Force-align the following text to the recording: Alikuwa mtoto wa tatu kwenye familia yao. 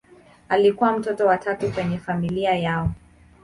Alikuwa 0.49 0.97
mtoto 0.99 1.25
wa 1.25 1.37
tatu 1.37 1.71
kwenye 1.71 1.97
familia 1.97 2.55
yao. 2.55 2.91